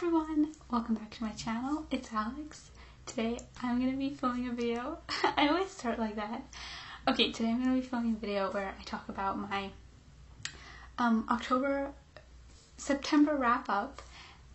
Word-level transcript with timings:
everyone! 0.00 0.52
Welcome 0.70 0.94
back 0.94 1.10
to 1.16 1.24
my 1.24 1.32
channel. 1.32 1.84
It's 1.90 2.12
Alex. 2.12 2.70
Today 3.04 3.36
I'm 3.60 3.80
going 3.80 3.90
to 3.90 3.98
be 3.98 4.10
filming 4.10 4.46
a 4.46 4.52
video. 4.52 4.98
I 5.36 5.48
always 5.48 5.70
start 5.70 5.98
like 5.98 6.14
that. 6.14 6.40
Okay, 7.08 7.32
today 7.32 7.48
I'm 7.48 7.60
going 7.60 7.74
to 7.74 7.82
be 7.82 7.84
filming 7.84 8.12
a 8.12 8.16
video 8.16 8.48
where 8.52 8.72
I 8.78 8.84
talk 8.84 9.08
about 9.08 9.36
my 9.36 9.70
um, 10.98 11.26
October, 11.28 11.90
September 12.76 13.34
wrap 13.34 13.68
up 13.68 14.00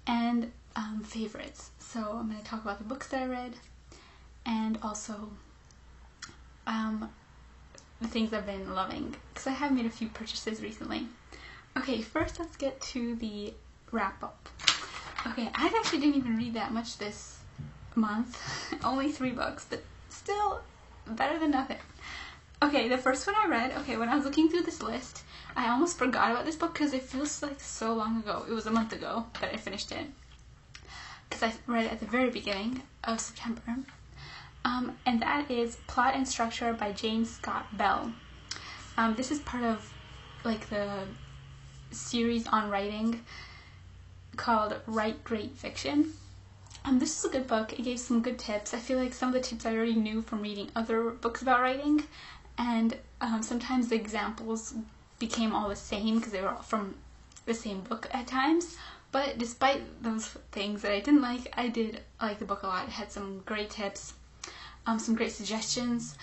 and 0.08 0.50
um, 0.78 1.02
favorites. 1.04 1.71
So 1.78 2.00
I'm 2.00 2.30
going 2.30 2.39
to 2.39 2.46
talk 2.46 2.62
about 2.62 2.78
the 2.78 2.86
books 2.86 3.10
that 3.10 3.23
I 3.23 3.25
read 3.25 3.52
and 4.46 4.80
also 4.82 5.30
um, 6.68 7.10
the 8.00 8.07
things 8.07 8.32
I've 8.32 8.46
been 8.46 8.73
loving 8.73 9.14
because 9.34 9.48
I 9.48 9.52
have 9.52 9.73
made 9.73 9.88
a 9.88 9.89
few 9.89 10.07
purchases 10.07 10.62
recently. 10.62 11.05
Okay, 11.78 12.02
first 12.02 12.39
let's 12.39 12.55
get 12.55 12.80
to 12.80 13.16
the 13.16 13.54
wrap 13.91 14.23
up. 14.23 14.48
Okay, 15.26 15.50
I 15.55 15.74
actually 15.78 16.00
didn't 16.00 16.16
even 16.16 16.38
read 16.38 16.54
that 16.56 16.74
much 16.74 16.97
this 16.97 17.39
month. 17.96 18.38
Only 18.84 19.11
three 19.11 19.32
books, 19.32 19.66
but 19.70 19.84
still 20.10 20.61
better 21.07 21.39
than 21.39 21.52
nothing. 21.52 21.78
Okay, 22.61 22.88
the 22.88 22.97
first 22.97 23.25
one 23.25 23.36
I 23.38 23.47
read, 23.47 23.71
okay, 23.80 23.97
when 23.97 24.10
I 24.10 24.16
was 24.16 24.25
looking 24.25 24.50
through 24.50 24.64
this 24.64 24.82
list, 24.82 25.24
I 25.56 25.70
almost 25.70 25.97
forgot 25.97 26.32
about 26.32 26.46
this 26.46 26.56
book 26.56 26.74
because 26.74 26.94
it 26.94 27.04
feels 27.04 27.42
like 27.42 27.60
so 27.60 27.94
long 27.94 28.20
ago. 28.20 28.46
It 28.50 28.54
was 28.54 28.66
a 28.66 28.71
month 28.71 28.94
ago 28.94 29.25
that 29.39 29.54
I 29.54 29.57
finished 29.57 29.92
it. 29.92 30.07
Because 31.30 31.44
I 31.44 31.71
read 31.71 31.86
it 31.86 31.92
at 31.92 32.00
the 32.00 32.05
very 32.05 32.30
beginning 32.30 32.83
of 33.03 33.19
September. 33.19 33.61
Um, 34.66 34.97
and 35.05 35.22
that 35.22 35.52
is 35.52 35.78
Plot 35.88 36.16
and 36.16 36.28
Structure 36.28 36.73
by 36.73 36.92
James 36.92 37.30
Scott 37.30 37.66
Bell. 37.78 38.14
Um, 38.97 39.16
this 39.16 39.31
is 39.31 39.39
part 39.39 39.64
of 39.64 39.92
like 40.44 40.69
the 40.69 41.03
series 41.92 42.47
on 42.47 42.69
writing 42.69 43.22
called 44.36 44.75
Write 44.88 45.23
Great 45.23 45.55
Fiction. 45.55 46.14
Um, 46.86 47.00
this 47.00 47.17
is 47.17 47.25
a 47.25 47.30
good 47.30 47.47
book. 47.47 47.73
It 47.73 47.83
gave 47.83 48.00
some 48.00 48.22
good 48.22 48.38
tips. 48.38 48.73
I 48.73 48.80
feel 48.80 48.99
like 48.99 49.13
some 49.13 49.30
of 49.30 49.33
the 49.33 49.39
tips 49.39 49.66
I 49.66 49.73
already 49.75 49.95
knew 49.95 50.21
from 50.21 50.41
reading 50.41 50.69
other 50.75 51.11
books 51.11 51.41
about 51.41 51.61
writing, 51.61 52.03
and 52.58 52.97
um, 53.21 53.41
sometimes 53.41 53.88
the 53.88 53.95
examples 53.95 54.75
became 55.19 55.55
all 55.55 55.69
the 55.69 55.75
same 55.75 56.17
because 56.17 56.33
they 56.33 56.41
were 56.41 56.49
all 56.49 56.61
from 56.61 56.95
the 57.45 57.53
same 57.53 57.81
book 57.81 58.09
at 58.11 58.27
times. 58.27 58.77
But 59.11 59.38
despite 59.38 60.03
those 60.03 60.27
things 60.52 60.81
that 60.81 60.91
I 60.91 60.99
didn't 60.99 61.21
like, 61.21 61.53
I 61.55 61.67
did 61.67 62.02
like 62.21 62.39
the 62.39 62.45
book 62.45 62.63
a 62.63 62.67
lot. 62.67 62.88
It 62.88 62.91
had 62.91 63.11
some 63.11 63.43
great 63.45 63.69
tips, 63.69 64.13
um, 64.86 64.99
some 64.99 65.15
great 65.15 65.31
suggestions 65.31 66.17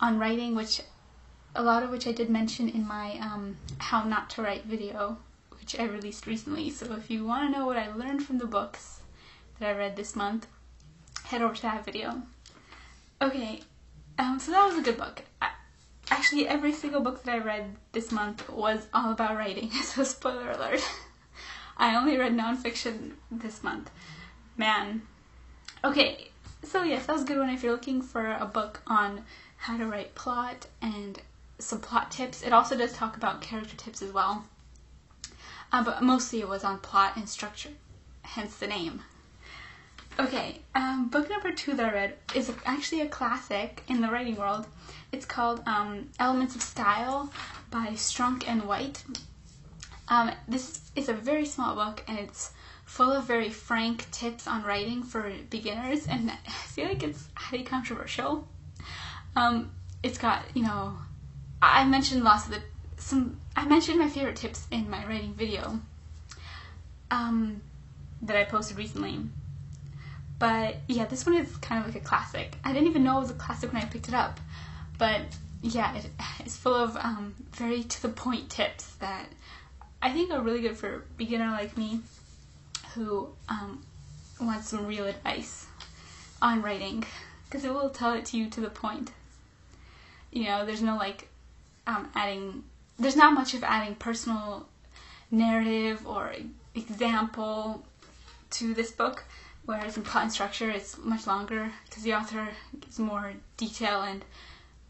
on 0.00 0.18
writing, 0.18 0.54
which 0.54 0.80
a 1.54 1.62
lot 1.62 1.82
of 1.82 1.90
which 1.90 2.06
I 2.06 2.12
did 2.12 2.30
mention 2.30 2.68
in 2.68 2.86
my 2.86 3.18
um, 3.18 3.56
How 3.78 4.04
Not 4.04 4.30
to 4.30 4.42
Write 4.42 4.64
video 4.64 5.18
which 5.66 5.80
I 5.80 5.84
released 5.84 6.28
recently. 6.28 6.70
So 6.70 6.92
if 6.92 7.10
you 7.10 7.24
want 7.24 7.52
to 7.52 7.58
know 7.58 7.66
what 7.66 7.76
I 7.76 7.92
learned 7.92 8.22
from 8.22 8.38
the 8.38 8.46
books 8.46 9.00
that 9.58 9.68
I 9.68 9.76
read 9.76 9.96
this 9.96 10.14
month, 10.14 10.46
head 11.24 11.42
over 11.42 11.56
to 11.56 11.62
that 11.62 11.84
video. 11.84 12.22
Okay, 13.20 13.62
um, 14.16 14.38
so 14.38 14.52
that 14.52 14.64
was 14.64 14.78
a 14.78 14.82
good 14.82 14.96
book. 14.96 15.22
I, 15.42 15.48
actually, 16.08 16.46
every 16.46 16.72
single 16.72 17.00
book 17.00 17.24
that 17.24 17.34
I 17.34 17.38
read 17.38 17.74
this 17.90 18.12
month 18.12 18.48
was 18.48 18.86
all 18.94 19.10
about 19.10 19.36
writing, 19.36 19.72
so 19.82 20.04
spoiler 20.04 20.52
alert. 20.52 20.88
I 21.76 21.96
only 21.96 22.16
read 22.16 22.32
nonfiction 22.32 23.14
this 23.32 23.64
month. 23.64 23.90
Man. 24.56 25.02
Okay, 25.82 26.28
so 26.62 26.84
yes, 26.84 27.06
that 27.06 27.14
was 27.14 27.22
a 27.22 27.26
good 27.26 27.38
one 27.38 27.50
if 27.50 27.64
you're 27.64 27.72
looking 27.72 28.02
for 28.02 28.36
a 28.38 28.46
book 28.46 28.82
on 28.86 29.24
how 29.56 29.76
to 29.76 29.86
write 29.86 30.14
plot 30.14 30.68
and 30.80 31.20
some 31.58 31.80
plot 31.80 32.12
tips. 32.12 32.44
It 32.44 32.52
also 32.52 32.76
does 32.76 32.92
talk 32.92 33.16
about 33.16 33.40
character 33.40 33.76
tips 33.76 34.00
as 34.00 34.12
well 34.12 34.44
uh, 35.72 35.82
but 35.84 36.02
mostly 36.02 36.40
it 36.40 36.48
was 36.48 36.64
on 36.64 36.78
plot 36.78 37.16
and 37.16 37.28
structure, 37.28 37.70
hence 38.22 38.56
the 38.56 38.66
name. 38.66 39.02
Okay, 40.18 40.60
um, 40.74 41.08
book 41.08 41.28
number 41.28 41.52
two 41.52 41.74
that 41.74 41.90
I 41.90 41.92
read 41.92 42.14
is 42.34 42.50
actually 42.64 43.02
a 43.02 43.08
classic 43.08 43.82
in 43.88 44.00
the 44.00 44.08
writing 44.08 44.36
world. 44.36 44.66
It's 45.12 45.26
called 45.26 45.62
um, 45.66 46.08
Elements 46.18 46.54
of 46.54 46.62
Style 46.62 47.30
by 47.70 47.88
Strunk 47.88 48.44
and 48.48 48.64
White. 48.64 49.04
Um, 50.08 50.30
this 50.48 50.80
is 50.94 51.08
a 51.08 51.12
very 51.12 51.44
small 51.44 51.74
book 51.74 52.02
and 52.08 52.18
it's 52.18 52.52
full 52.86 53.12
of 53.12 53.24
very 53.24 53.50
frank 53.50 54.10
tips 54.10 54.46
on 54.46 54.62
writing 54.62 55.02
for 55.02 55.30
beginners, 55.50 56.06
and 56.06 56.30
I 56.46 56.50
feel 56.50 56.86
like 56.86 57.02
it's 57.02 57.28
highly 57.34 57.64
controversial. 57.64 58.48
Um, 59.34 59.72
it's 60.02 60.16
got, 60.16 60.44
you 60.54 60.62
know, 60.62 60.96
I 61.60 61.84
mentioned 61.84 62.24
lots 62.24 62.46
of 62.46 62.52
the 62.52 62.62
some 62.96 63.40
I 63.54 63.66
mentioned 63.66 63.98
my 63.98 64.08
favorite 64.08 64.36
tips 64.36 64.66
in 64.70 64.88
my 64.90 65.04
writing 65.06 65.34
video 65.34 65.80
um, 67.10 67.60
that 68.22 68.36
I 68.36 68.44
posted 68.44 68.76
recently. 68.76 69.20
But 70.38 70.76
yeah, 70.86 71.06
this 71.06 71.24
one 71.24 71.36
is 71.36 71.56
kind 71.58 71.80
of 71.80 71.86
like 71.86 72.02
a 72.02 72.04
classic. 72.06 72.56
I 72.64 72.72
didn't 72.72 72.88
even 72.88 73.04
know 73.04 73.18
it 73.18 73.22
was 73.22 73.30
a 73.30 73.34
classic 73.34 73.72
when 73.72 73.82
I 73.82 73.86
picked 73.86 74.08
it 74.08 74.14
up. 74.14 74.38
But 74.98 75.22
yeah, 75.62 75.96
it, 75.96 76.08
it's 76.40 76.56
full 76.56 76.74
of 76.74 76.96
um, 76.96 77.34
very 77.52 77.82
to 77.82 78.02
the 78.02 78.08
point 78.08 78.50
tips 78.50 78.94
that 78.96 79.26
I 80.02 80.12
think 80.12 80.32
are 80.32 80.40
really 80.40 80.60
good 80.60 80.76
for 80.76 80.94
a 80.94 81.00
beginner 81.16 81.50
like 81.50 81.76
me 81.76 82.00
who 82.94 83.28
um, 83.48 83.84
wants 84.40 84.68
some 84.68 84.86
real 84.86 85.06
advice 85.06 85.66
on 86.42 86.62
writing 86.62 87.04
because 87.46 87.64
it 87.64 87.72
will 87.72 87.90
tell 87.90 88.12
it 88.12 88.24
to 88.26 88.36
you 88.36 88.50
to 88.50 88.60
the 88.60 88.70
point. 88.70 89.10
You 90.30 90.44
know, 90.44 90.66
there's 90.66 90.82
no 90.82 90.96
like 90.96 91.28
um, 91.86 92.10
adding 92.14 92.64
there's 92.98 93.16
not 93.16 93.34
much 93.34 93.54
of 93.54 93.62
adding 93.62 93.94
personal 93.94 94.66
narrative 95.30 96.06
or 96.06 96.32
example 96.74 97.84
to 98.50 98.74
this 98.74 98.90
book, 98.90 99.24
whereas 99.64 99.96
in 99.96 100.02
plot 100.02 100.24
and 100.24 100.32
structure 100.32 100.70
it's 100.70 100.96
much 100.98 101.26
longer 101.26 101.70
because 101.88 102.02
the 102.02 102.14
author 102.14 102.48
gives 102.80 102.98
more 102.98 103.32
detail 103.56 104.02
and 104.02 104.24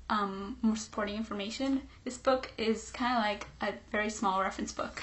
um, 0.09 0.57
more 0.63 0.77
supporting 0.77 1.17
information. 1.17 1.83
This 2.05 2.19
book 2.19 2.53
is 2.59 2.91
kind 2.91 3.17
of 3.17 3.23
like 3.23 3.47
a 3.61 3.75
very 3.91 4.11
small 4.11 4.41
reference 4.41 4.73
book. 4.73 5.03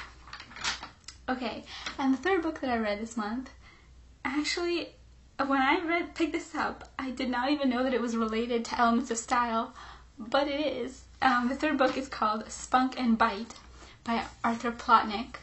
Okay, 1.28 1.64
and 1.98 2.14
the 2.14 2.18
third 2.18 2.42
book 2.42 2.60
that 2.62 2.70
I 2.70 2.78
read 2.78 3.02
this 3.02 3.16
month, 3.16 3.50
actually, 4.26 4.90
when 5.38 5.62
I 5.62 5.82
read 5.86 6.16
picked 6.16 6.34
this 6.34 6.54
up, 6.54 6.90
I 7.00 7.12
did 7.12 7.30
not 7.30 7.50
even 7.50 7.70
know 7.70 7.84
that 7.84 7.94
it 7.94 8.02
was 8.02 8.16
related 8.16 8.66
to 8.66 8.80
Elements 8.80 9.10
of 9.10 9.18
Style, 9.18 9.74
but 10.18 10.48
it 10.48 10.60
is. 10.60 11.04
Um, 11.22 11.48
the 11.50 11.56
third 11.56 11.78
book 11.78 11.98
is 11.98 12.10
called 12.10 12.50
Spunk 12.52 13.00
and 13.00 13.18
Bite 13.18 13.56
by 14.04 14.24
Arthur 14.44 14.72
Plotnick. 14.72 15.36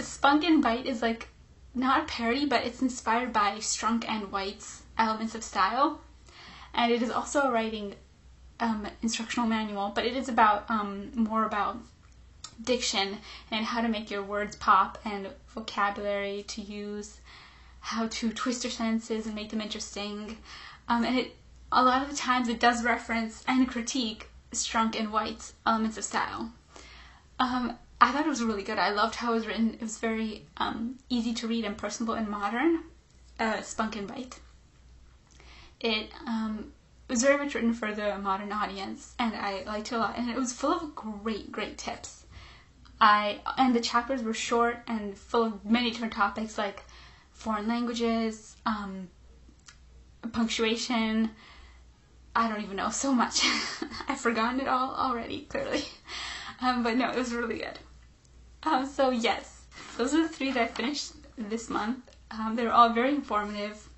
Spunk 0.00 0.44
and 0.44 0.62
Bite 0.62 0.86
is 0.86 1.02
like 1.02 1.28
not 1.74 2.02
a 2.02 2.06
parody, 2.06 2.46
but 2.46 2.64
it's 2.64 2.82
inspired 2.82 3.32
by 3.32 3.56
Strunk 3.56 4.04
and 4.08 4.30
White's 4.30 4.82
Elements 4.98 5.34
of 5.34 5.42
Style. 5.42 6.00
And 6.74 6.92
it 6.92 7.02
is 7.02 7.10
also 7.10 7.42
a 7.42 7.50
writing 7.50 7.94
um, 8.60 8.86
instructional 9.02 9.48
manual, 9.48 9.90
but 9.94 10.04
it 10.04 10.16
is 10.16 10.28
about 10.28 10.70
um, 10.70 11.10
more 11.14 11.44
about 11.44 11.78
diction 12.62 13.18
and 13.50 13.64
how 13.66 13.80
to 13.80 13.88
make 13.88 14.10
your 14.10 14.22
words 14.22 14.56
pop 14.56 14.98
and 15.04 15.28
vocabulary 15.48 16.44
to 16.48 16.60
use, 16.60 17.20
how 17.80 18.06
to 18.06 18.32
twist 18.32 18.64
your 18.64 18.70
sentences 18.70 19.26
and 19.26 19.34
make 19.34 19.50
them 19.50 19.60
interesting. 19.60 20.38
Um, 20.88 21.04
and 21.04 21.18
it 21.18 21.36
a 21.72 21.82
lot 21.82 22.02
of 22.02 22.10
the 22.10 22.16
times 22.16 22.48
it 22.48 22.60
does 22.60 22.84
reference 22.84 23.42
and 23.48 23.66
critique 23.66 24.28
Strunk 24.52 24.98
and 24.98 25.12
White's 25.12 25.54
Elements 25.66 25.96
of 25.98 26.04
Style. 26.04 26.52
Um, 27.38 27.78
I 28.00 28.10
thought 28.10 28.26
it 28.26 28.28
was 28.28 28.42
really 28.42 28.62
good. 28.62 28.78
I 28.78 28.90
loved 28.90 29.14
how 29.14 29.32
it 29.32 29.36
was 29.36 29.46
written. 29.46 29.74
It 29.74 29.80
was 29.80 29.98
very 29.98 30.46
um, 30.56 30.98
easy 31.08 31.32
to 31.34 31.46
read 31.46 31.64
and 31.64 31.76
personable 31.76 32.14
and 32.14 32.28
modern. 32.28 32.84
Uh, 33.38 33.62
Spunk 33.62 33.96
and 33.96 34.06
Bite. 34.06 34.38
It 35.80 36.10
um, 36.26 36.72
was 37.08 37.22
very 37.22 37.36
much 37.36 37.54
written 37.54 37.74
for 37.74 37.92
the 37.92 38.18
modern 38.18 38.52
audience, 38.52 39.14
and 39.18 39.34
I 39.34 39.62
liked 39.64 39.92
it 39.92 39.96
a 39.96 39.98
lot. 39.98 40.16
And 40.16 40.30
it 40.30 40.36
was 40.36 40.52
full 40.52 40.72
of 40.72 40.94
great, 40.94 41.50
great 41.50 41.78
tips. 41.78 42.24
I 43.00 43.40
and 43.56 43.74
the 43.74 43.80
chapters 43.80 44.22
were 44.22 44.34
short 44.34 44.78
and 44.86 45.18
full 45.18 45.44
of 45.44 45.64
many 45.64 45.90
different 45.90 46.12
topics 46.12 46.56
like 46.56 46.84
foreign 47.32 47.66
languages, 47.66 48.56
um, 48.64 49.08
punctuation, 50.32 51.30
I 52.34 52.48
don't 52.48 52.62
even 52.62 52.76
know 52.76 52.90
so 52.90 53.12
much. 53.12 53.40
I've 54.08 54.20
forgotten 54.20 54.60
it 54.60 54.68
all 54.68 54.94
already, 54.94 55.42
clearly. 55.42 55.84
Um, 56.60 56.82
but 56.82 56.96
no, 56.96 57.10
it 57.10 57.16
was 57.16 57.34
really 57.34 57.58
good. 57.58 57.78
Um, 58.62 58.86
so 58.86 59.10
yes, 59.10 59.64
those 59.96 60.14
are 60.14 60.22
the 60.22 60.28
three 60.28 60.52
that 60.52 60.62
I 60.62 60.66
finished 60.68 61.12
this 61.36 61.68
month. 61.68 61.98
Um, 62.30 62.56
they 62.56 62.64
were 62.64 62.72
all 62.72 62.90
very 62.90 63.10
informative. 63.10 63.88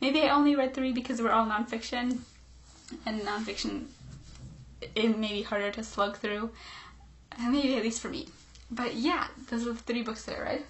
Maybe 0.00 0.22
I 0.22 0.34
only 0.34 0.56
read 0.56 0.74
three 0.74 0.92
because 0.92 1.18
they 1.18 1.22
were 1.22 1.32
all 1.32 1.46
nonfiction, 1.46 2.18
and 3.06 3.20
nonfiction 3.20 3.84
it 4.94 5.16
may 5.16 5.32
be 5.32 5.42
harder 5.42 5.70
to 5.72 5.84
slug 5.84 6.16
through. 6.16 6.50
Uh, 7.38 7.50
maybe 7.50 7.76
at 7.76 7.82
least 7.82 8.00
for 8.00 8.08
me. 8.08 8.28
But 8.70 8.94
yeah, 8.94 9.26
those 9.50 9.66
are 9.66 9.72
the 9.72 9.78
three 9.78 10.02
books 10.02 10.24
that 10.24 10.38
I 10.38 10.42
read. 10.42 10.62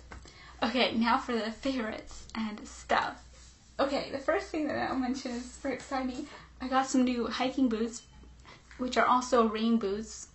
Okay, 0.63 0.93
now 0.95 1.19
for 1.19 1.33
the 1.33 1.51
favorites 1.51 2.27
and 2.35 2.67
stuff. 2.67 3.23
Okay, 3.81 4.11
the 4.13 4.19
first 4.19 4.49
thing 4.49 4.69
that 4.69 4.91
I'll 4.91 4.97
mention 4.97 5.33
is 5.33 5.45
very 5.63 5.75
exciting. 5.75 6.27
I 6.63 6.69
got 6.69 6.87
some 6.87 7.03
new 7.03 7.27
hiking 7.27 7.69
boots, 7.69 8.03
which 8.79 8.97
are 8.97 9.05
also 9.05 9.49
rain 9.49 9.79
boots, 9.79 10.29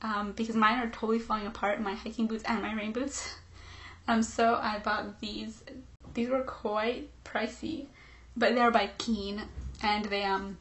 um, 0.00 0.30
because 0.30 0.54
mine 0.54 0.78
are 0.78 0.88
totally 0.88 1.18
falling 1.18 1.48
apart, 1.48 1.80
my 1.80 1.94
hiking 1.94 2.28
boots 2.28 2.44
and 2.46 2.62
my 2.62 2.72
rain 2.72 2.92
boots. 2.92 3.34
Um, 4.08 4.24
so 4.24 4.56
I 4.60 4.80
bought 4.80 5.20
these 5.20 5.62
these 6.12 6.28
were 6.28 6.42
quite 6.42 7.08
pricey, 7.24 7.86
but 8.36 8.52
they're 8.56 8.72
by 8.72 8.90
Keen, 8.98 9.42
and 9.80 10.04
they 10.06 10.24
um, 10.24 10.58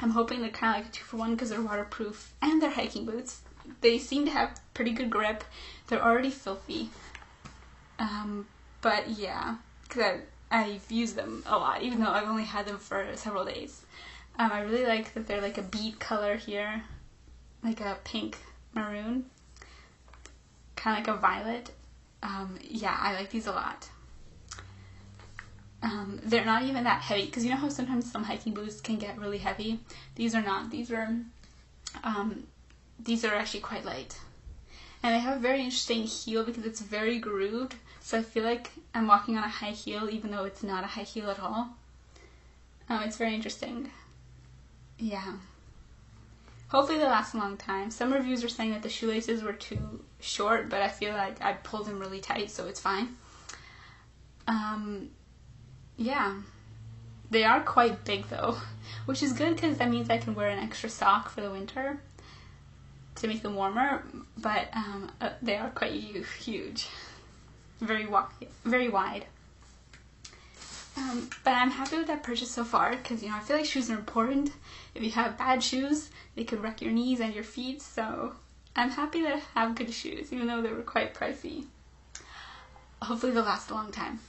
I'm 0.00 0.10
hoping 0.10 0.40
they're 0.40 0.50
kind 0.50 0.74
of 0.74 0.82
like 0.82 0.92
a 0.92 0.92
two 0.92 1.04
for 1.04 1.16
one 1.16 1.36
because 1.36 1.50
they're 1.50 1.62
waterproof 1.62 2.34
and 2.42 2.60
they're 2.60 2.70
hiking 2.70 3.06
boots. 3.06 3.42
They 3.80 3.98
seem 3.98 4.24
to 4.24 4.32
have 4.32 4.60
pretty 4.74 4.90
good 4.90 5.08
grip. 5.08 5.44
They're 5.86 6.04
already 6.04 6.30
filthy, 6.30 6.90
um, 8.00 8.48
but 8.80 9.08
yeah, 9.08 9.58
because 9.84 10.22
I've 10.50 10.90
used 10.90 11.14
them 11.14 11.44
a 11.46 11.56
lot, 11.56 11.80
even 11.82 12.00
though 12.00 12.10
I've 12.10 12.28
only 12.28 12.42
had 12.42 12.66
them 12.66 12.78
for 12.78 13.06
several 13.14 13.44
days. 13.44 13.84
Um, 14.36 14.50
I 14.50 14.60
really 14.62 14.86
like 14.86 15.14
that 15.14 15.26
they're 15.26 15.40
like 15.40 15.58
a 15.58 15.62
beet 15.62 16.00
color 16.00 16.36
here, 16.36 16.82
like 17.62 17.80
a 17.80 17.98
pink 18.04 18.36
maroon, 18.74 19.26
kind 20.76 20.98
of 20.98 21.06
like 21.06 21.16
a 21.16 21.20
violet. 21.20 21.70
Um, 22.22 22.58
yeah, 22.62 22.96
I 22.98 23.14
like 23.14 23.30
these 23.30 23.46
a 23.46 23.52
lot. 23.52 23.88
Um, 25.82 26.18
they're 26.24 26.44
not 26.44 26.62
even 26.62 26.84
that 26.84 27.02
heavy 27.02 27.26
because 27.26 27.44
you 27.44 27.50
know 27.50 27.56
how 27.56 27.68
sometimes 27.68 28.10
some 28.10 28.24
hiking 28.24 28.54
boots 28.54 28.80
can 28.80 28.96
get 28.96 29.18
really 29.18 29.38
heavy. 29.38 29.80
These 30.16 30.34
are 30.34 30.42
not. 30.42 30.70
These 30.70 30.90
are 30.90 31.14
um, 32.02 32.44
these 32.98 33.24
are 33.24 33.34
actually 33.34 33.60
quite 33.60 33.84
light, 33.84 34.18
and 35.02 35.14
they 35.14 35.20
have 35.20 35.36
a 35.36 35.40
very 35.40 35.60
interesting 35.60 36.04
heel 36.04 36.42
because 36.42 36.64
it's 36.64 36.80
very 36.80 37.18
grooved. 37.18 37.76
So 38.00 38.18
I 38.18 38.22
feel 38.22 38.44
like 38.44 38.70
I'm 38.94 39.06
walking 39.06 39.36
on 39.36 39.44
a 39.44 39.48
high 39.48 39.70
heel 39.70 40.10
even 40.10 40.30
though 40.30 40.44
it's 40.44 40.62
not 40.62 40.84
a 40.84 40.88
high 40.88 41.02
heel 41.02 41.30
at 41.30 41.38
all. 41.38 41.76
Um, 42.88 43.02
it's 43.02 43.16
very 43.16 43.34
interesting. 43.34 43.90
Yeah. 44.98 45.34
Hopefully 46.68 46.98
they 46.98 47.04
last 47.04 47.34
a 47.34 47.38
long 47.38 47.56
time. 47.56 47.90
Some 47.90 48.12
reviews 48.12 48.42
are 48.42 48.48
saying 48.48 48.72
that 48.72 48.82
the 48.82 48.88
shoelaces 48.88 49.42
were 49.42 49.52
too 49.52 50.02
short, 50.20 50.68
but 50.68 50.82
I 50.82 50.88
feel 50.88 51.12
like 51.12 51.40
I 51.42 51.52
pulled 51.52 51.86
them 51.86 52.00
really 52.00 52.20
tight, 52.20 52.50
so 52.50 52.66
it's 52.66 52.80
fine. 52.80 53.16
Um, 54.48 55.10
yeah. 55.96 56.40
They 57.30 57.44
are 57.44 57.60
quite 57.60 58.04
big 58.04 58.28
though, 58.28 58.56
which 59.06 59.22
is 59.22 59.32
good 59.32 59.54
because 59.54 59.78
that 59.78 59.90
means 59.90 60.10
I 60.10 60.18
can 60.18 60.34
wear 60.34 60.48
an 60.48 60.58
extra 60.58 60.88
sock 60.88 61.28
for 61.28 61.40
the 61.40 61.50
winter 61.50 62.00
to 63.16 63.28
make 63.28 63.42
them 63.42 63.54
warmer, 63.54 64.04
but 64.36 64.68
um, 64.74 65.10
uh, 65.20 65.30
they 65.40 65.56
are 65.56 65.70
quite 65.70 65.92
huge, 65.92 66.88
very 67.80 68.06
wide, 68.06 68.26
very 68.64 68.88
wide. 68.88 69.26
Um, 70.96 71.28
but 71.42 71.54
I'm 71.54 71.70
happy 71.70 71.96
with 71.96 72.06
that 72.06 72.22
purchase 72.22 72.50
so 72.50 72.64
far 72.64 72.90
because 72.96 73.22
you 73.22 73.28
know 73.28 73.36
I 73.36 73.40
feel 73.40 73.56
like 73.56 73.66
shoes 73.66 73.90
are 73.90 73.98
important. 73.98 74.52
If 74.94 75.02
you 75.02 75.10
have 75.12 75.36
bad 75.38 75.62
shoes, 75.62 76.10
they 76.36 76.44
could 76.44 76.62
wreck 76.62 76.80
your 76.80 76.92
knees 76.92 77.20
and 77.20 77.34
your 77.34 77.44
feet. 77.44 77.82
So 77.82 78.34
I'm 78.76 78.90
happy 78.90 79.22
that 79.22 79.42
I 79.56 79.60
have 79.60 79.74
good 79.74 79.92
shoes, 79.92 80.32
even 80.32 80.46
though 80.46 80.62
they 80.62 80.72
were 80.72 80.82
quite 80.82 81.14
pricey. 81.14 81.64
Hopefully 83.02 83.32
they'll 83.32 83.42
last 83.42 83.70
a 83.70 83.74
long 83.74 83.90
time. 83.90 84.20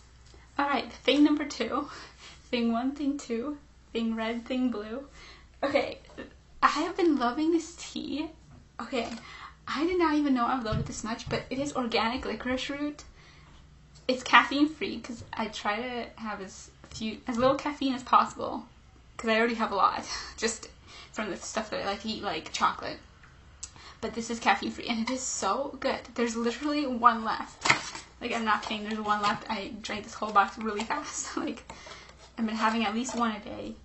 All 0.58 0.68
right, 0.68 0.92
thing 0.92 1.24
number 1.24 1.46
two, 1.46 1.90
thing 2.50 2.72
one, 2.72 2.94
thing 2.94 3.18
two, 3.18 3.58
thing 3.94 4.16
red, 4.16 4.46
thing 4.46 4.72
blue. 4.72 5.06
Okay, 5.64 6.00
I 6.64 6.68
have 6.68 6.98
been 6.98 7.18
loving 7.18 7.52
this 7.52 7.76
tea. 7.78 8.30
Okay, 8.82 9.08
I 9.68 9.86
did 9.86 10.00
not 10.00 10.16
even 10.16 10.34
know 10.34 10.46
I 10.46 10.62
loved 10.62 10.82
it 10.82 10.86
this 10.88 11.04
much, 11.04 11.30
but 11.30 11.44
it 11.50 11.60
is 11.60 11.76
organic 11.76 12.26
licorice 12.26 12.70
root 12.70 13.04
it's 14.08 14.24
caffeine 14.24 14.70
free 14.70 14.98
because 14.98 15.24
I 15.34 15.48
try 15.48 15.78
to 15.78 16.06
have 16.16 16.42
as 16.42 16.70
few 16.90 17.18
as 17.28 17.38
little 17.38 17.56
caffeine 17.56 17.94
as 17.94 18.04
possible 18.04 18.66
because 19.16 19.30
I 19.30 19.38
already 19.38 19.56
have 19.56 19.72
a 19.72 19.76
lot 19.76 20.08
just 20.38 20.70
from 21.12 21.30
the 21.30 21.38
stuff 21.38 21.70
that 21.70 21.82
I 21.82 21.86
like 21.86 22.02
to 22.02 22.10
eat 22.10 22.24
like 22.24 22.52
chocolate. 22.52 23.00
But 24.02 24.14
this 24.14 24.30
is 24.30 24.40
caffeine 24.40 24.72
free 24.72 24.88
and 24.88 25.08
it 25.08 25.14
is 25.14 25.22
so 25.22 25.78
good. 25.80 26.00
There's 26.14 26.36
literally 26.36 26.86
one 26.86 27.24
left. 27.24 27.72
Like 28.22 28.34
I'm 28.34 28.46
not 28.46 28.64
kidding. 28.64 28.84
There's 28.84 29.00
one 29.00 29.22
left. 29.22 29.50
I 29.50 29.74
drank 29.82 30.04
this 30.04 30.14
whole 30.14 30.32
box 30.32 30.58
really 30.58 30.84
fast. 30.84 31.36
like 31.38 31.64
I've 32.38 32.46
been 32.46 32.56
having 32.56 32.86
at 32.86 32.94
least 32.94 33.16
one 33.16 33.32
a 33.32 33.40
day. 33.40 33.76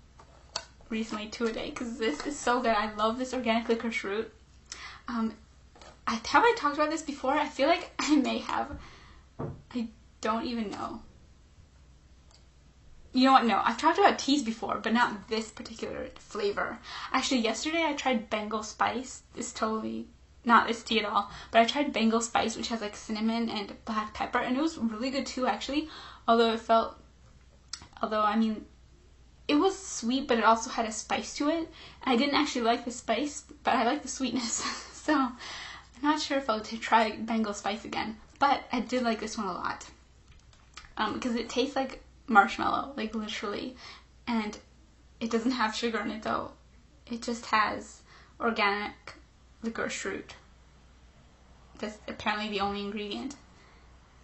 Recently, 0.88 1.28
two 1.28 1.46
a 1.46 1.52
day 1.52 1.70
because 1.70 1.98
this 1.98 2.26
is 2.26 2.36
so 2.36 2.60
good. 2.60 2.72
I 2.72 2.92
love 2.94 3.16
this 3.16 3.32
organic 3.32 3.68
licorice 3.68 4.02
root. 4.02 4.32
Um, 5.06 5.34
I, 6.04 6.14
have 6.14 6.42
I 6.42 6.52
talked 6.58 6.74
about 6.74 6.90
this 6.90 7.02
before? 7.02 7.32
I 7.32 7.46
feel 7.46 7.68
like 7.68 7.90
I 8.00 8.16
may 8.16 8.38
have. 8.38 8.76
I 9.72 9.86
don't 10.20 10.46
even 10.46 10.70
know. 10.70 11.02
You 13.12 13.24
know 13.24 13.32
what? 13.32 13.44
No, 13.44 13.60
I've 13.64 13.78
talked 13.78 13.98
about 13.98 14.18
teas 14.18 14.42
before, 14.42 14.78
but 14.78 14.92
not 14.92 15.28
this 15.28 15.50
particular 15.50 16.08
flavor. 16.16 16.78
Actually, 17.12 17.40
yesterday 17.40 17.84
I 17.84 17.94
tried 17.94 18.30
Bengal 18.30 18.62
Spice. 18.62 19.22
It's 19.34 19.52
totally 19.52 20.06
not 20.44 20.68
this 20.68 20.82
tea 20.82 21.00
at 21.00 21.04
all, 21.04 21.30
but 21.50 21.60
I 21.60 21.64
tried 21.64 21.92
Bengal 21.92 22.20
Spice, 22.20 22.56
which 22.56 22.68
has 22.68 22.80
like 22.80 22.94
cinnamon 22.94 23.48
and 23.48 23.72
black 23.84 24.14
pepper, 24.14 24.38
and 24.38 24.56
it 24.56 24.62
was 24.62 24.78
really 24.78 25.10
good 25.10 25.26
too, 25.26 25.46
actually. 25.46 25.88
Although 26.28 26.52
it 26.52 26.60
felt, 26.60 27.02
although 28.00 28.22
I 28.22 28.36
mean, 28.36 28.64
it 29.48 29.56
was 29.56 29.76
sweet, 29.76 30.28
but 30.28 30.38
it 30.38 30.44
also 30.44 30.70
had 30.70 30.86
a 30.86 30.92
spice 30.92 31.34
to 31.36 31.48
it. 31.48 31.68
I 32.04 32.16
didn't 32.16 32.36
actually 32.36 32.62
like 32.62 32.84
the 32.84 32.92
spice, 32.92 33.44
but 33.64 33.74
I 33.74 33.84
like 33.84 34.02
the 34.02 34.08
sweetness. 34.08 34.52
so 34.92 35.14
I'm 35.14 35.36
not 36.00 36.20
sure 36.20 36.38
if 36.38 36.48
I'll 36.48 36.60
try 36.60 37.10
Bengal 37.16 37.54
Spice 37.54 37.84
again, 37.84 38.18
but 38.38 38.62
I 38.72 38.80
did 38.80 39.02
like 39.02 39.18
this 39.18 39.36
one 39.36 39.48
a 39.48 39.52
lot 39.52 39.86
because 40.96 41.32
um, 41.32 41.38
it 41.38 41.48
tastes 41.48 41.76
like 41.76 42.02
marshmallow, 42.26 42.92
like 42.96 43.14
literally, 43.14 43.76
and 44.26 44.58
it 45.20 45.30
doesn't 45.30 45.52
have 45.52 45.74
sugar 45.74 46.00
in 46.00 46.10
it 46.10 46.22
though. 46.22 46.52
It 47.10 47.22
just 47.22 47.46
has 47.46 48.02
organic 48.38 49.14
licorice 49.62 50.04
root. 50.04 50.34
That's 51.78 51.98
apparently 52.08 52.48
the 52.50 52.60
only 52.60 52.80
ingredient, 52.80 53.36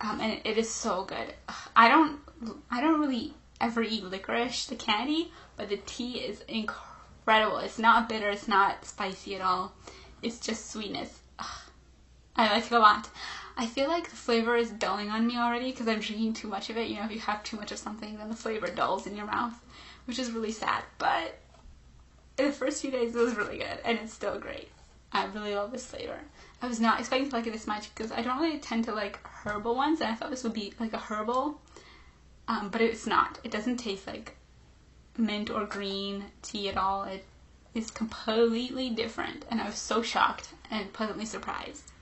um, 0.01 0.21
and 0.21 0.41
it, 0.45 0.59
is 0.59 0.71
so 0.71 1.05
good. 1.05 1.35
I 1.75 1.89
don't, 1.89 2.21
I 2.71 2.81
don't 2.81 3.01
really 3.01 3.35
ever 3.61 3.83
eat 3.83 4.05
licorice, 4.05 4.67
the 4.67 4.77
candy, 4.77 5.33
but 5.57 5.69
the 5.69 5.79
tea 5.79 6.19
is 6.19 6.43
incredible. 6.49 7.59
It's 7.59 7.79
not 7.79 8.09
bitter, 8.09 8.29
it's 8.29 8.49
not 8.49 8.85
spicy 8.85 9.35
at 9.35 9.41
all. 9.41 9.73
It's 10.23 10.39
just 10.39 10.71
sweetness. 10.71 11.21
I 12.37 12.53
like 12.53 12.67
it 12.67 12.73
a 12.73 12.79
lot. 12.79 13.09
I 13.57 13.67
feel 13.67 13.89
like 13.89 14.11
the 14.11 14.17
flavor 14.17 14.55
is 14.55 14.71
dulling 14.71 15.11
on 15.11 15.27
me 15.27 15.39
already 15.39 15.71
because 15.71 15.89
I'm 15.89 16.01
drinking 16.01 16.35
too 16.35 16.49
much 16.49 16.69
of 16.69 16.77
it. 16.77 16.89
You 16.89 16.97
know, 16.97 17.05
if 17.05 17.13
you 17.13 17.21
have 17.21 17.43
too 17.43 17.57
much 17.57 17.73
of 17.73 17.79
something, 17.79 18.19
then 18.19 18.29
the 18.29 18.37
flavor 18.37 18.67
dulls 18.67 19.07
in 19.07 19.17
your 19.17 19.27
mouth, 19.27 19.55
which 20.05 20.19
is 20.19 20.31
really 20.31 20.53
sad. 20.53 20.85
But 20.99 21.39
in 22.39 22.47
the 22.47 22.53
first 22.53 22.83
few 22.83 22.91
days, 22.91 23.15
it 23.15 23.19
was 23.19 23.35
really 23.35 23.59
good, 23.59 23.79
and 23.85 23.99
it's 23.99 24.13
still 24.13 24.39
great. 24.39 24.69
I 25.11 25.25
really 25.27 25.55
love 25.55 25.73
this 25.73 25.87
flavor. 25.87 26.21
I 26.61 26.69
was 26.69 26.81
not 26.81 27.01
expecting 27.01 27.31
to 27.31 27.37
like 27.37 27.47
it 27.47 27.53
this 27.53 27.67
much 27.67 27.95
because 27.95 28.13
I 28.13 28.21
don't 28.21 28.41
really 28.41 28.59
tend 28.59 28.85
to 28.85 28.95
like 28.95 29.19
herbal 29.27 29.75
ones, 29.75 30.01
and 30.01 30.11
I 30.11 30.15
thought 30.15 30.31
this 30.31 30.45
would 30.45 30.53
be 30.53 30.75
like 30.79 30.93
a 30.93 30.99
herbal, 30.99 31.59
um, 32.49 32.69
but 32.69 32.83
it's 32.83 33.07
not. 33.07 33.39
It 33.43 33.51
doesn't 33.51 33.79
taste 33.79 34.07
like 34.07 34.37
mint 35.17 35.49
or 35.49 35.65
green 35.65 36.25
tea 36.43 36.69
at 36.69 36.77
all. 36.77 37.05
It 37.05 37.25
is 37.73 37.91
completely 37.91 38.91
different, 38.91 39.47
and 39.51 39.63
I 39.63 39.67
was 39.67 39.77
so 39.77 40.03
shocked 40.03 40.51
and 40.71 40.93
pleasantly 40.93 41.25
surprised. 41.25 41.93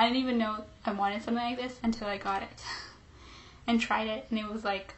I 0.00 0.04
didn't 0.04 0.22
even 0.22 0.38
know 0.38 0.64
I 0.86 0.92
wanted 0.92 1.22
something 1.22 1.44
like 1.44 1.58
this 1.58 1.78
until 1.82 2.08
I 2.08 2.16
got 2.16 2.42
it 2.42 2.48
and 3.66 3.78
tried 3.78 4.08
it, 4.08 4.24
and 4.30 4.38
it 4.38 4.50
was 4.50 4.64
like 4.64 4.94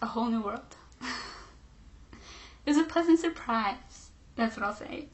a 0.00 0.06
whole 0.06 0.26
new 0.26 0.40
world. 0.42 0.76
it 1.02 2.18
was 2.64 2.76
a 2.76 2.84
pleasant 2.84 3.18
surprise. 3.18 4.10
That's 4.36 4.56
what 4.56 4.64
I'll 4.64 4.72
say. 4.72 5.06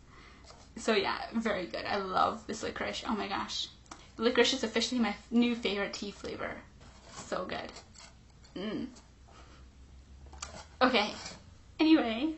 So 0.77 0.95
yeah, 0.95 1.17
very 1.33 1.65
good. 1.65 1.87
I 1.87 1.97
love 1.97 2.47
this 2.47 2.63
licorice. 2.63 3.03
Oh 3.09 3.17
my 3.17 3.29
gosh. 3.29 3.69
Licorice 4.19 4.53
is 4.53 4.63
officially 4.63 5.01
my 5.01 5.15
new 5.31 5.55
favorite 5.55 5.95
tea 5.95 6.11
flavor. 6.11 6.57
So 7.15 7.47
good. 7.47 7.73
Mm. 8.55 8.89
Okay. 10.83 11.15
Anyway, 11.79 12.35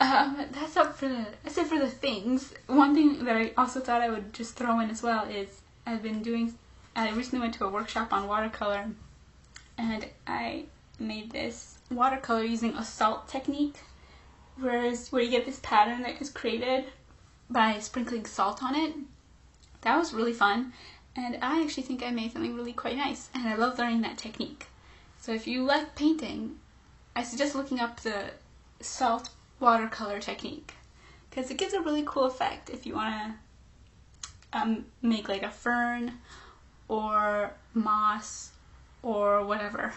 um, 0.00 0.44
that's 0.50 0.76
up 0.76 0.96
for 0.96 1.08
the 1.08 1.24
that's 1.44 1.56
it 1.56 1.68
for 1.68 1.78
the 1.78 1.88
things. 1.88 2.52
One 2.66 2.96
thing 2.96 3.24
that 3.26 3.36
I 3.36 3.52
also 3.56 3.78
thought 3.78 4.02
I 4.02 4.10
would 4.10 4.32
just 4.32 4.56
throw 4.56 4.80
in 4.80 4.90
as 4.90 5.00
well 5.00 5.28
is 5.28 5.60
I've 5.86 6.02
been 6.02 6.22
doing, 6.22 6.54
I 6.96 7.10
recently 7.10 7.40
went 7.40 7.54
to 7.54 7.64
a 7.64 7.70
workshop 7.70 8.12
on 8.12 8.26
watercolor 8.26 8.90
and 9.76 10.06
I 10.26 10.64
made 10.98 11.30
this 11.30 11.78
watercolor 11.90 12.44
using 12.44 12.74
a 12.74 12.84
salt 12.84 13.28
technique, 13.28 13.76
whereas 14.58 15.10
where 15.12 15.22
you 15.22 15.30
get 15.30 15.44
this 15.44 15.60
pattern 15.62 16.02
that 16.02 16.20
is 16.20 16.30
created 16.30 16.86
by 17.50 17.78
sprinkling 17.80 18.24
salt 18.24 18.62
on 18.62 18.74
it. 18.74 18.94
That 19.82 19.98
was 19.98 20.14
really 20.14 20.32
fun, 20.32 20.72
and 21.14 21.36
I 21.42 21.62
actually 21.62 21.82
think 21.82 22.02
I 22.02 22.10
made 22.10 22.32
something 22.32 22.54
really 22.54 22.72
quite 22.72 22.96
nice, 22.96 23.28
and 23.34 23.46
I 23.46 23.56
love 23.56 23.78
learning 23.78 24.00
that 24.02 24.16
technique. 24.16 24.66
So 25.20 25.32
if 25.32 25.46
you 25.46 25.64
like 25.64 25.94
painting, 25.94 26.58
I 27.14 27.22
suggest 27.22 27.54
looking 27.54 27.80
up 27.80 28.00
the 28.00 28.30
salt 28.80 29.28
watercolor 29.60 30.20
technique, 30.20 30.74
because 31.28 31.50
it 31.50 31.58
gives 31.58 31.74
a 31.74 31.80
really 31.80 32.04
cool 32.06 32.24
effect 32.24 32.70
if 32.70 32.86
you 32.86 32.94
want 32.94 33.14
to 33.14 33.34
um, 34.54 34.86
make 35.02 35.28
like 35.28 35.42
a 35.42 35.50
fern 35.50 36.12
or 36.88 37.52
moss 37.74 38.52
or 39.02 39.44
whatever. 39.44 39.92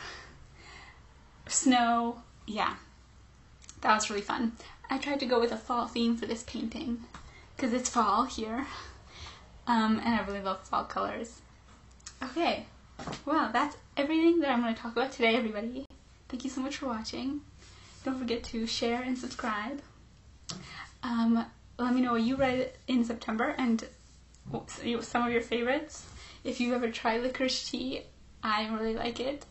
Snow, 1.48 2.22
yeah. 2.46 2.76
That 3.82 3.94
was 3.94 4.10
really 4.10 4.22
fun. 4.22 4.54
I 4.90 4.98
tried 4.98 5.20
to 5.22 5.26
go 5.26 5.40
with 5.40 5.52
a 5.52 5.58
fall 5.58 5.88
theme 5.88 6.18
for 6.18 6.26
this 6.26 6.44
painting 6.44 7.04
because 7.56 7.72
it's 7.72 7.90
fall 7.90 8.26
here. 8.26 8.66
Um, 9.68 10.02
and 10.04 10.16
I 10.16 10.26
really 10.26 10.42
love 10.42 10.62
fall 10.68 10.86
colors. 10.86 11.42
Okay, 12.24 12.66
well, 13.26 13.52
that's 13.54 13.78
everything 13.96 14.40
that 14.40 14.50
I'm 14.50 14.62
going 14.62 14.74
to 14.74 14.82
talk 14.82 14.94
about 14.94 15.12
today, 15.12 15.36
everybody. 15.36 15.86
thank 16.30 16.44
you 16.44 16.50
so 16.50 16.62
much 16.62 16.78
for 16.78 16.88
watching. 16.88 17.42
Don't 18.04 18.18
forget 18.18 18.44
to 18.46 18.66
share 18.66 19.02
and 19.02 19.18
subscribe. 19.18 19.82
Um, 21.04 21.46
let 21.78 21.94
me 21.94 22.02
know 22.02 22.14
what 22.14 22.22
you 22.22 22.36
read 22.36 22.72
in 22.88 23.04
September 23.04 23.54
and 23.58 23.86
some 25.02 25.28
of 25.28 25.32
your 25.32 25.42
favorites. 25.42 26.06
If 26.44 26.60
you've 26.60 26.74
ever 26.74 26.90
tried 26.90 27.22
licorice 27.22 27.70
tea, 27.70 28.04
I 28.44 28.68
really 28.68 28.96
like 28.96 29.20
it. 29.20 29.46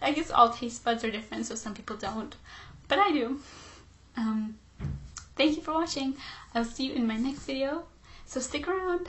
I 0.00 0.12
guess 0.12 0.30
all 0.30 0.50
taste 0.50 0.84
buds 0.84 1.04
are 1.04 1.10
different, 1.10 1.46
so 1.46 1.54
some 1.54 1.74
people 1.74 1.96
don't, 1.96 2.34
but 2.88 2.98
I 2.98 3.10
do. 3.12 3.40
Um, 4.16 4.58
thank 5.36 5.56
you 5.56 5.62
for 5.62 5.74
watching. 5.74 6.16
I'll 6.54 6.64
see 6.64 6.86
you 6.86 6.94
in 6.94 7.06
my 7.06 7.16
next 7.16 7.44
video, 7.44 7.84
so 8.26 8.40
stick 8.40 8.68
around. 8.68 9.08